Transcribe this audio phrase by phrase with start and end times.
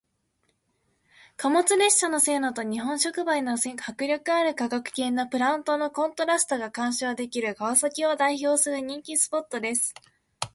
[1.37, 9.93] 貨物列車の線路と日本触媒の迫力ある化学系のプラントのコントラストが鑑賞できる川崎を代表する人気のスポットです。